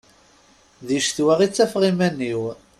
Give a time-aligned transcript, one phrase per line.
[0.85, 2.41] Di ccetwa i ttafeɣ iman-iw.